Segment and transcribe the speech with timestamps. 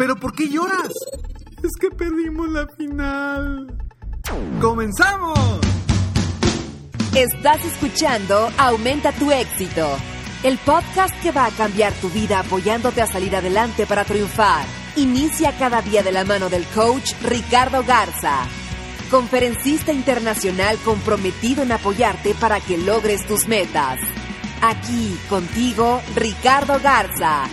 [0.00, 0.94] ¿Pero por qué lloras?
[1.62, 3.66] Es que perdimos la final.
[4.58, 5.60] ¡Comenzamos!
[7.14, 9.86] Estás escuchando Aumenta tu éxito,
[10.42, 14.64] el podcast que va a cambiar tu vida apoyándote a salir adelante para triunfar.
[14.96, 18.46] Inicia cada día de la mano del coach Ricardo Garza,
[19.10, 24.00] conferencista internacional comprometido en apoyarte para que logres tus metas.
[24.62, 27.50] Aquí contigo, Ricardo Garza.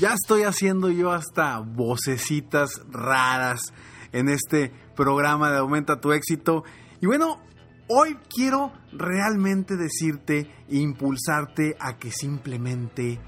[0.00, 3.72] Ya estoy haciendo yo hasta vocecitas raras
[4.10, 6.64] en este programa de Aumenta tu éxito.
[7.00, 7.40] Y bueno,
[7.86, 13.20] hoy quiero realmente decirte e impulsarte a que simplemente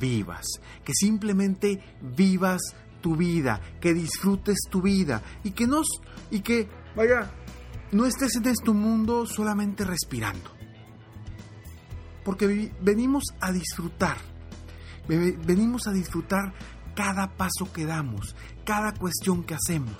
[0.00, 0.44] vivas,
[0.84, 2.62] que simplemente vivas
[3.00, 5.82] tu vida, que disfrutes tu vida y que no
[6.32, 7.30] y que vaya,
[7.92, 10.50] no estés en este mundo solamente respirando.
[12.24, 14.16] Porque venimos a disfrutar.
[15.08, 16.52] Venimos a disfrutar
[16.94, 19.96] cada paso que damos, cada cuestión que hacemos.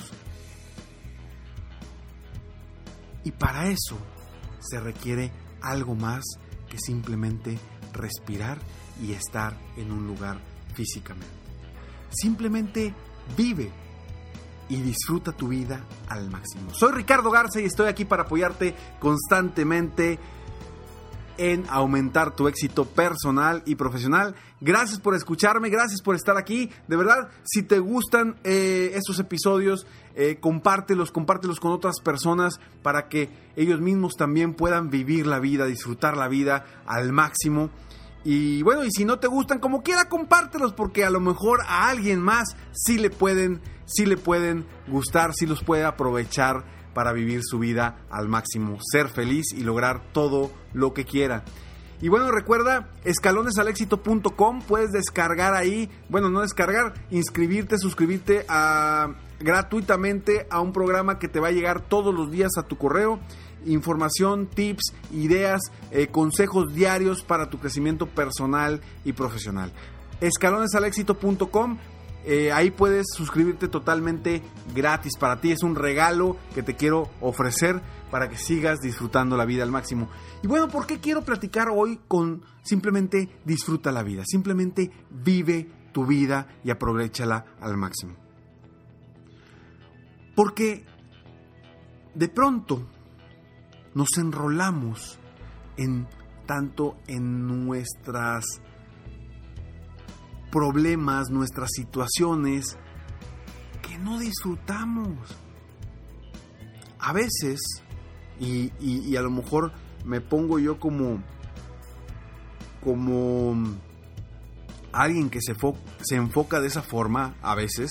[3.24, 3.98] Y para eso
[4.60, 5.32] se requiere
[5.62, 6.24] algo más
[6.68, 7.58] que simplemente
[7.92, 8.58] respirar
[9.02, 10.40] y estar en un lugar
[10.74, 11.26] físicamente.
[12.10, 12.94] Simplemente
[13.36, 13.70] vive
[14.68, 16.72] y disfruta tu vida al máximo.
[16.74, 20.18] Soy Ricardo Garza y estoy aquí para apoyarte constantemente
[21.38, 24.34] en aumentar tu éxito personal y profesional.
[24.60, 26.70] Gracias por escucharme, gracias por estar aquí.
[26.88, 33.08] De verdad, si te gustan eh, estos episodios, eh, compártelos, compártelos con otras personas para
[33.08, 37.70] que ellos mismos también puedan vivir la vida, disfrutar la vida al máximo.
[38.24, 41.88] Y bueno, y si no te gustan, como quiera, compártelos porque a lo mejor a
[41.88, 47.40] alguien más sí le pueden, sí le pueden gustar, sí los puede aprovechar para vivir
[47.42, 51.44] su vida al máximo, ser feliz y lograr todo lo que quiera.
[52.00, 60.60] Y bueno, recuerda escalonesalexito.com, puedes descargar ahí, bueno, no descargar, inscribirte, suscribirte a, gratuitamente a
[60.60, 63.18] un programa que te va a llegar todos los días a tu correo.
[63.66, 65.60] Información, tips, ideas,
[65.90, 69.72] eh, consejos diarios para tu crecimiento personal y profesional.
[70.20, 71.78] Escalonesalexito.com
[72.30, 74.42] eh, ahí puedes suscribirte totalmente
[74.74, 75.16] gratis.
[75.18, 77.80] Para ti es un regalo que te quiero ofrecer
[78.10, 80.10] para que sigas disfrutando la vida al máximo.
[80.42, 84.24] Y bueno, ¿por qué quiero platicar hoy con simplemente disfruta la vida?
[84.26, 88.14] Simplemente vive tu vida y aprovechala al máximo.
[90.36, 90.84] Porque
[92.14, 92.86] de pronto
[93.94, 95.18] nos enrolamos
[95.78, 96.06] en
[96.44, 98.44] tanto en nuestras
[100.50, 102.76] problemas, nuestras situaciones
[103.82, 105.18] que no disfrutamos.
[106.98, 107.60] A veces,
[108.40, 109.72] y, a lo mejor
[110.04, 111.22] me pongo yo como,
[112.82, 113.76] como
[114.92, 115.54] alguien que se,
[116.02, 117.90] se enfoca de esa forma a veces,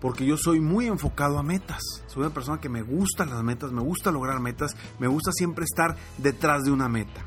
[0.00, 1.80] porque yo soy muy enfocado a metas.
[2.06, 5.64] Soy una persona que me gustan las metas, me gusta lograr metas, me gusta siempre
[5.64, 7.24] estar detrás de una meta.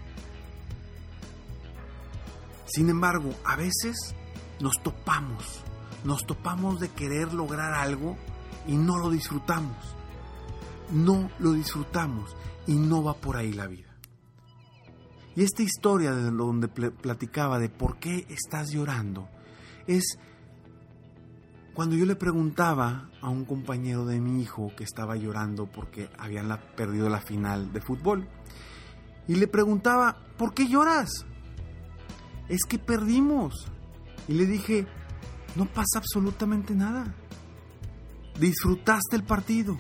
[2.66, 4.16] Sin embargo, a veces
[4.60, 5.64] nos topamos,
[6.04, 8.18] nos topamos de querer lograr algo
[8.68, 9.78] y no lo disfrutamos.
[10.92, 12.36] No lo disfrutamos
[12.66, 13.90] y no va por ahí la vida.
[15.36, 19.30] Y esta historia de donde platicaba de por qué estás llorando
[19.88, 20.18] es
[21.74, 26.50] cuando yo le preguntaba a un compañero de mi hijo que estaba llorando porque habían
[26.76, 28.28] perdido la final de fútbol.
[29.28, 31.26] Y le preguntaba, ¿por qué lloras?
[32.50, 33.72] Es que perdimos.
[34.30, 34.86] Y le dije,
[35.56, 37.16] no pasa absolutamente nada.
[38.40, 39.80] Disfrutaste el partido,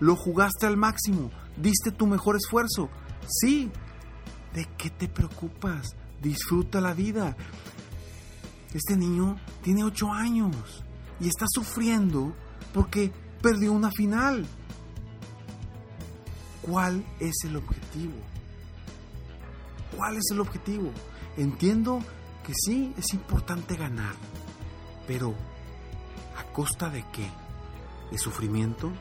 [0.00, 2.90] lo jugaste al máximo, diste tu mejor esfuerzo.
[3.28, 3.70] Sí,
[4.52, 5.94] ¿de qué te preocupas?
[6.20, 7.36] Disfruta la vida.
[8.74, 10.82] Este niño tiene ocho años.
[11.20, 12.34] y está sufriendo
[12.72, 14.44] porque perdió una final.
[16.62, 18.14] ¿Cuál es el objetivo?
[19.96, 20.90] ¿Cuál es el objetivo?
[21.36, 22.00] Entiendo
[22.44, 24.14] que sí es importante ganar,
[25.08, 25.34] pero
[26.38, 27.28] ¿a costa de qué?
[28.12, 28.92] ¿De sufrimiento?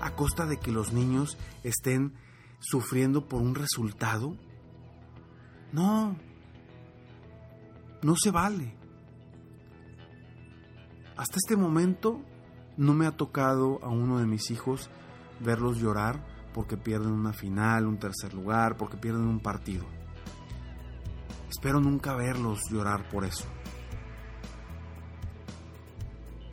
[0.00, 2.14] ¿A costa de que los niños estén
[2.58, 4.34] sufriendo por un resultado?
[5.72, 6.16] No,
[8.02, 8.74] no se vale.
[11.16, 12.20] Hasta este momento
[12.76, 14.90] no me ha tocado a uno de mis hijos
[15.40, 19.84] verlos llorar porque pierden una final, un tercer lugar, porque pierden un partido.
[21.48, 23.44] Espero nunca verlos llorar por eso.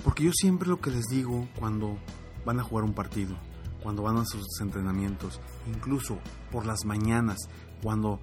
[0.04, 1.98] Porque yo siempre lo que les digo cuando
[2.45, 3.36] van a jugar un partido,
[3.81, 6.19] cuando van a sus entrenamientos, incluso
[6.51, 7.38] por las mañanas,
[7.81, 8.19] cuando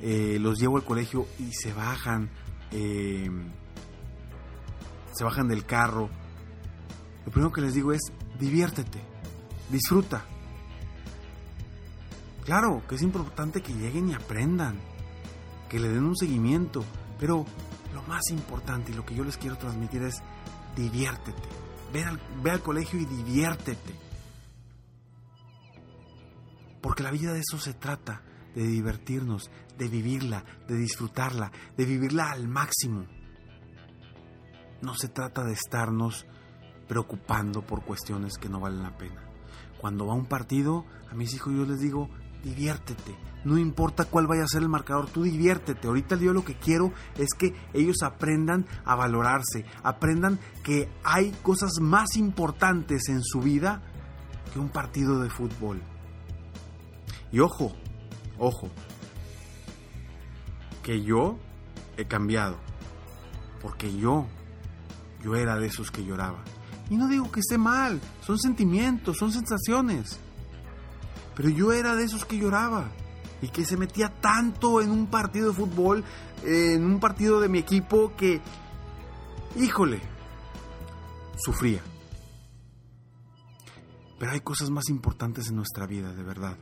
[0.00, 2.30] eh, los llevo al colegio y se bajan,
[2.70, 3.30] eh,
[5.12, 6.08] se bajan del carro,
[7.26, 8.00] lo primero que les digo es
[8.38, 9.00] diviértete,
[9.70, 10.24] disfruta.
[12.44, 14.78] Claro que es importante que lleguen y aprendan,
[15.68, 16.84] que le den un seguimiento,
[17.18, 17.44] pero
[17.94, 20.22] lo más importante y lo que yo les quiero transmitir es
[20.76, 21.42] diviértete.
[21.92, 23.94] Ve al, ve al colegio y diviértete.
[26.80, 28.22] Porque la vida de eso se trata,
[28.54, 33.06] de divertirnos, de vivirla, de disfrutarla, de vivirla al máximo.
[34.80, 36.26] No se trata de estarnos
[36.86, 39.22] preocupando por cuestiones que no valen la pena.
[39.80, 42.08] Cuando va un partido, a mis hijos yo les digo,
[42.42, 43.16] diviértete.
[43.44, 45.86] No importa cuál vaya a ser el marcador, tú diviértete.
[45.86, 51.72] Ahorita yo lo que quiero es que ellos aprendan a valorarse, aprendan que hay cosas
[51.80, 53.82] más importantes en su vida
[54.52, 55.80] que un partido de fútbol.
[57.30, 57.72] Y ojo,
[58.38, 58.68] ojo,
[60.82, 61.38] que yo
[61.96, 62.56] he cambiado,
[63.60, 64.26] porque yo,
[65.22, 66.42] yo era de esos que lloraba.
[66.90, 70.18] Y no digo que esté mal, son sentimientos, son sensaciones.
[71.38, 72.90] Pero yo era de esos que lloraba
[73.40, 76.04] y que se metía tanto en un partido de fútbol,
[76.42, 78.40] en un partido de mi equipo que,
[79.54, 80.00] híjole,
[81.36, 81.80] sufría.
[84.18, 86.58] Pero hay cosas más importantes en nuestra vida, de verdad.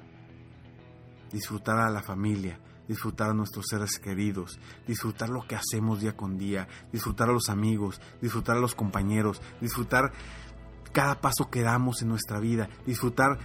[1.32, 6.36] Disfrutar a la familia, disfrutar a nuestros seres queridos, disfrutar lo que hacemos día con
[6.36, 10.12] día, disfrutar a los amigos, disfrutar a los compañeros, disfrutar
[10.92, 13.38] cada paso que damos en nuestra vida, disfrutar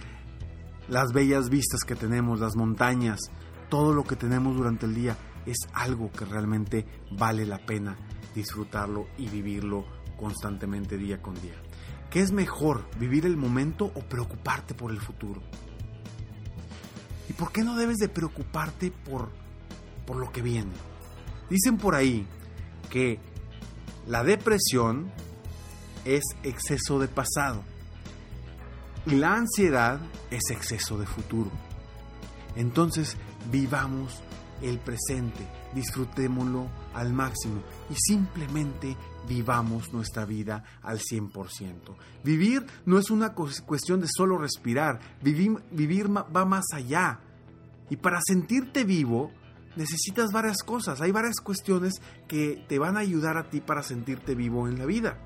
[0.92, 3.18] las bellas vistas que tenemos, las montañas,
[3.70, 5.16] todo lo que tenemos durante el día,
[5.46, 7.96] es algo que realmente vale la pena
[8.34, 9.86] disfrutarlo y vivirlo
[10.18, 11.54] constantemente día con día.
[12.10, 15.40] ¿Qué es mejor, vivir el momento o preocuparte por el futuro?
[17.30, 19.30] ¿Y por qué no debes de preocuparte por,
[20.06, 20.72] por lo que viene?
[21.48, 22.26] Dicen por ahí
[22.90, 23.18] que
[24.06, 25.10] la depresión
[26.04, 27.64] es exceso de pasado
[29.06, 30.00] y la ansiedad
[30.30, 31.50] es exceso de futuro.
[32.56, 33.16] Entonces
[33.50, 34.22] vivamos
[34.60, 38.96] el presente, disfrutémoslo al máximo y simplemente
[39.28, 41.96] vivamos nuestra vida al 100%.
[42.22, 47.20] Vivir no es una cuestión de solo respirar, vivir, vivir va más allá.
[47.90, 49.32] Y para sentirte vivo
[49.74, 51.94] necesitas varias cosas, hay varias cuestiones
[52.28, 55.18] que te van a ayudar a ti para sentirte vivo en la vida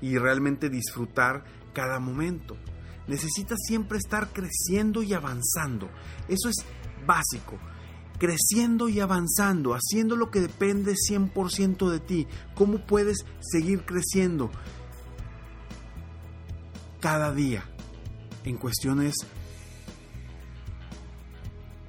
[0.00, 2.56] y realmente disfrutar cada momento
[3.08, 5.88] necesitas siempre estar creciendo y avanzando.
[6.28, 6.56] Eso es
[7.06, 7.58] básico.
[8.18, 12.26] Creciendo y avanzando, haciendo lo que depende 100% de ti.
[12.54, 14.50] ¿Cómo puedes seguir creciendo?
[17.00, 17.64] Cada día,
[18.44, 19.14] en cuestiones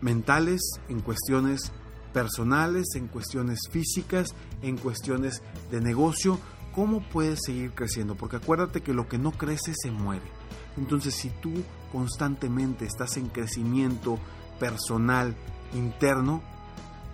[0.01, 1.71] mentales, en cuestiones
[2.13, 6.39] personales, en cuestiones físicas, en cuestiones de negocio,
[6.73, 8.15] ¿cómo puedes seguir creciendo?
[8.15, 10.38] Porque acuérdate que lo que no crece se muere.
[10.77, 11.51] Entonces, si tú
[11.91, 14.19] constantemente estás en crecimiento
[14.59, 15.35] personal,
[15.73, 16.41] interno,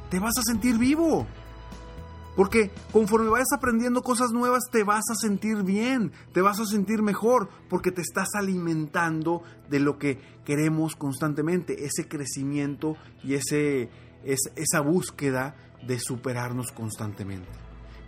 [0.10, 1.26] te vas a sentir vivo.
[2.36, 7.02] Porque conforme vayas aprendiendo cosas nuevas, te vas a sentir bien, te vas a sentir
[7.02, 13.90] mejor, porque te estás alimentando de lo que queremos constantemente, ese crecimiento y ese,
[14.24, 15.56] esa búsqueda
[15.88, 17.48] de superarnos constantemente.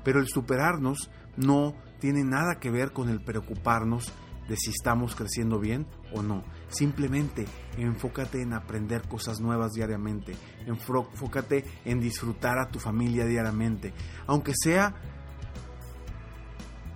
[0.04, 4.12] Pero el superarnos no tiene nada que ver con el preocuparnos
[4.48, 6.44] de si estamos creciendo bien o no.
[6.70, 7.46] Simplemente
[7.78, 10.36] enfócate en aprender cosas nuevas diariamente.
[10.66, 13.94] Enfócate en disfrutar a tu familia diariamente.
[14.26, 14.96] Aunque sea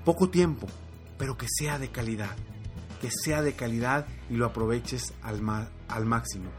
[0.06, 0.68] poco tiempo,
[1.18, 2.36] pero que sea de calidad.
[3.00, 5.42] Que sea de calidad y lo aproveches al,
[5.88, 6.50] al máximo.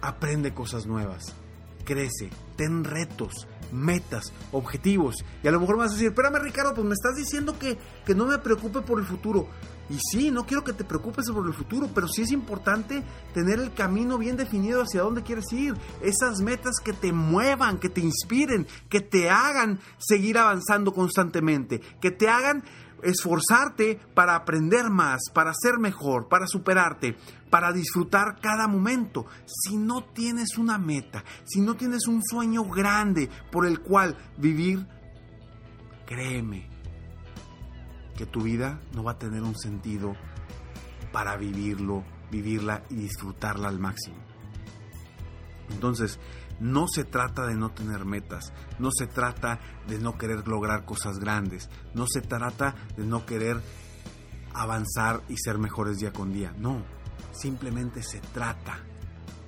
[0.00, 1.34] Aprende cosas nuevas.
[1.86, 2.28] Crece.
[2.56, 3.48] Ten retos.
[3.72, 5.24] metas, objetivos.
[5.42, 7.76] Y a lo mejor me vas a decir, espérame Ricardo, pues me estás diciendo que,
[8.04, 9.48] que no me preocupe por el futuro.
[9.88, 13.60] Y sí, no quiero que te preocupes por el futuro, pero sí es importante tener
[13.60, 15.74] el camino bien definido hacia dónde quieres ir.
[16.00, 22.10] Esas metas que te muevan, que te inspiren, que te hagan seguir avanzando constantemente, que
[22.10, 22.64] te hagan
[23.02, 27.16] esforzarte para aprender más, para ser mejor, para superarte,
[27.50, 29.26] para disfrutar cada momento.
[29.46, 34.86] Si no tienes una meta, si no tienes un sueño grande por el cual vivir,
[36.06, 36.68] créeme
[38.16, 40.14] que tu vida no va a tener un sentido
[41.12, 44.16] para vivirlo, vivirla y disfrutarla al máximo.
[45.70, 46.18] Entonces,
[46.60, 51.18] no se trata de no tener metas, no se trata de no querer lograr cosas
[51.18, 53.60] grandes, no se trata de no querer
[54.54, 56.82] avanzar y ser mejores día con día, no,
[57.32, 58.80] simplemente se trata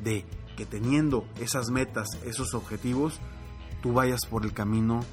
[0.02, 3.20] de que teniendo esas metas, esos objetivos,
[3.82, 5.04] tú vayas por el camino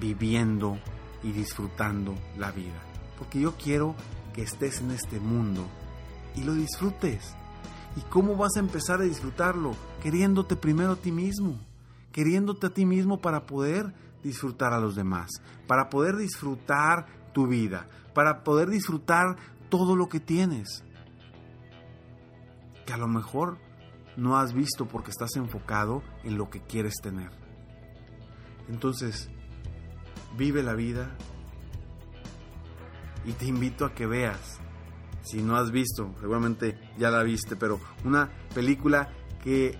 [0.00, 0.78] viviendo
[1.22, 2.80] y disfrutando la vida.
[3.18, 3.94] Porque yo quiero
[4.32, 5.66] que estés en este mundo
[6.34, 7.34] y lo disfrutes.
[7.96, 9.74] ¿Y cómo vas a empezar a disfrutarlo?
[10.02, 11.58] Queriéndote primero a ti mismo,
[12.12, 15.30] queriéndote a ti mismo para poder disfrutar a los demás,
[15.66, 19.36] para poder disfrutar tu vida, para poder disfrutar
[19.70, 20.84] todo lo que tienes.
[22.84, 23.58] Que a lo mejor
[24.16, 27.30] no has visto porque estás enfocado en lo que quieres tener.
[28.68, 29.30] Entonces,
[30.36, 31.16] vive la vida
[33.24, 34.60] y te invito a que veas
[35.26, 39.10] si no has visto, seguramente ya la viste, pero una película
[39.42, 39.76] que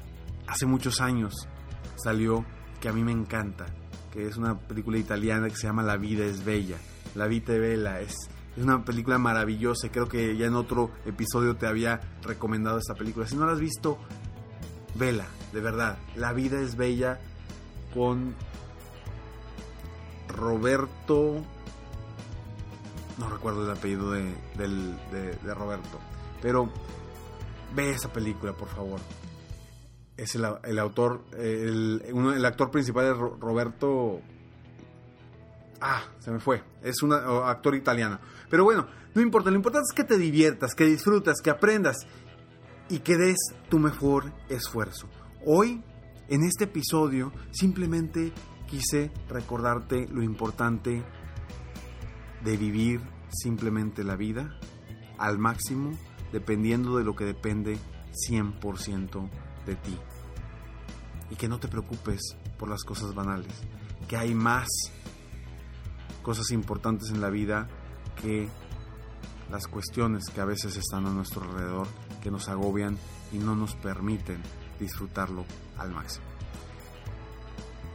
[0.48, 1.48] hace muchos años
[1.94, 2.44] salió,
[2.80, 3.66] que a mí me encanta,
[4.12, 6.76] que es una película italiana que se llama La vida es bella.
[7.14, 8.14] La vita è bella es,
[8.56, 13.26] es una película maravillosa, creo que ya en otro episodio te había recomendado esta película.
[13.26, 13.98] Si no la has visto,
[14.96, 15.96] vela, de verdad.
[16.16, 17.20] La vida es bella
[17.94, 18.34] con
[20.28, 21.44] Roberto
[23.18, 24.34] no recuerdo el apellido de,
[25.54, 25.98] Roberto,
[26.42, 26.70] pero
[27.74, 29.00] ve esa película, por favor.
[30.16, 34.20] Es el, autor, el, el, actor principal es Roberto...
[35.78, 36.62] Ah, se me fue.
[36.82, 38.18] Es un actor italiano.
[38.48, 39.50] Pero bueno, no importa.
[39.50, 41.98] Lo importante es que te diviertas, que disfrutas, que aprendas
[42.88, 43.36] y que des
[43.68, 45.06] tu mejor esfuerzo.
[45.44, 45.82] Hoy,
[46.28, 48.32] en este episodio, simplemente
[48.66, 51.04] quise recordarte lo importante
[52.46, 54.56] de vivir simplemente la vida
[55.18, 55.90] al máximo
[56.32, 57.76] dependiendo de lo que depende
[58.30, 59.28] 100%
[59.66, 59.98] de ti.
[61.28, 62.20] Y que no te preocupes
[62.56, 63.52] por las cosas banales,
[64.06, 64.68] que hay más
[66.22, 67.68] cosas importantes en la vida
[68.22, 68.48] que
[69.50, 71.88] las cuestiones que a veces están a nuestro alrededor,
[72.22, 72.96] que nos agobian
[73.32, 74.40] y no nos permiten
[74.78, 75.44] disfrutarlo
[75.78, 76.35] al máximo.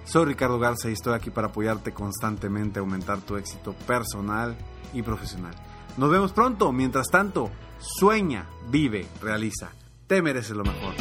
[0.03, 4.57] Soy Ricardo Garza y estoy aquí para apoyarte constantemente a aumentar tu éxito personal
[4.93, 5.53] y profesional.
[5.97, 6.71] Nos vemos pronto.
[6.71, 9.71] Mientras tanto, sueña, vive, realiza.
[10.07, 10.93] Te mereces lo mejor.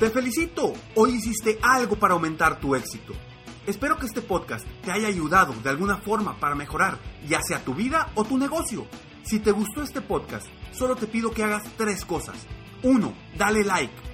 [0.00, 0.72] Te felicito.
[0.96, 3.12] Hoy hiciste algo para aumentar tu éxito.
[3.66, 7.74] Espero que este podcast te haya ayudado de alguna forma para mejorar ya sea tu
[7.74, 8.86] vida o tu negocio.
[9.22, 12.36] Si te gustó este podcast, solo te pido que hagas tres cosas.
[12.82, 13.14] 1.
[13.38, 14.13] Dale like.